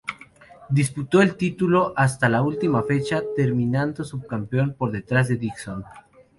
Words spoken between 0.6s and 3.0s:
Disputó el título hasta la última